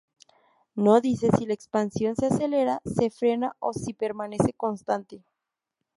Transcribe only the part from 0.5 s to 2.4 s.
No dice si la expansión se